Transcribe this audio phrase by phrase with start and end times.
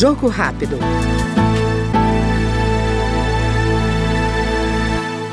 [0.00, 0.78] Jogo rápido.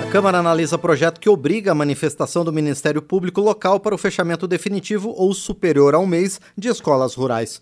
[0.06, 4.46] A Câmara analisa projeto que obriga a manifestação do Ministério Público local para o fechamento
[4.46, 7.62] definitivo ou superior a um mês de escolas rurais.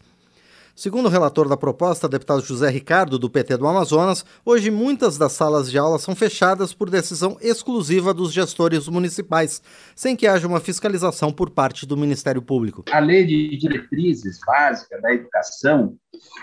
[0.75, 5.31] Segundo o relator da proposta, deputado José Ricardo, do PT do Amazonas, hoje muitas das
[5.31, 9.61] salas de aula são fechadas por decisão exclusiva dos gestores municipais,
[9.95, 12.83] sem que haja uma fiscalização por parte do Ministério Público.
[12.91, 15.95] A lei de diretrizes básica da educação,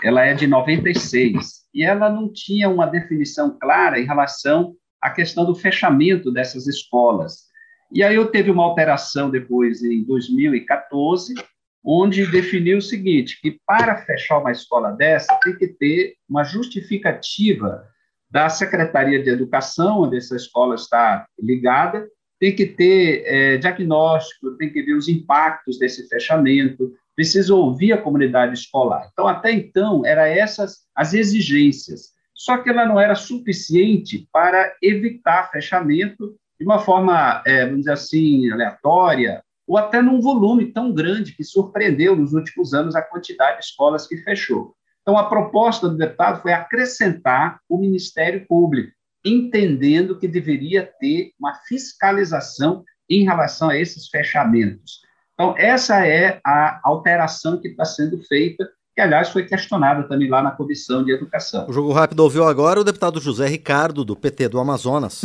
[0.03, 5.45] ela é de 96 e ela não tinha uma definição clara em relação à questão
[5.45, 7.43] do fechamento dessas escolas.
[7.91, 11.35] E aí eu teve uma alteração depois em 2014
[11.83, 17.85] onde definiu o seguinte, que para fechar uma escola dessa tem que ter uma justificativa
[18.31, 22.07] da Secretaria de Educação, onde essa escola está ligada,
[22.39, 28.01] tem que ter é, diagnóstico, tem que ver os impactos desse fechamento, precisa ouvir a
[28.01, 29.09] comunidade escolar.
[29.11, 32.13] Então, até então, eram essas as exigências.
[32.33, 37.93] Só que ela não era suficiente para evitar fechamento de uma forma, é, vamos dizer
[37.93, 43.59] assim, aleatória, ou até num volume tão grande que surpreendeu nos últimos anos a quantidade
[43.59, 44.75] de escolas que fechou.
[45.01, 48.91] Então, a proposta do deputado foi acrescentar o Ministério Público,
[49.23, 55.01] entendendo que deveria ter uma fiscalização em relação a esses fechamentos.
[55.33, 60.41] Então, essa é a alteração que está sendo feita, que, aliás, foi questionada também lá
[60.41, 61.67] na Comissão de Educação.
[61.67, 65.21] O Jogo Rápido ouviu agora o deputado José Ricardo, do PT do Amazonas.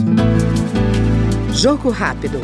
[1.53, 2.41] Jogo Rápido.